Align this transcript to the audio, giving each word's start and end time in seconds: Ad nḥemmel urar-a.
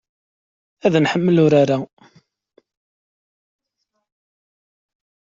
Ad 0.85 0.93
nḥemmel 1.03 1.37
urar-a. 1.45 1.77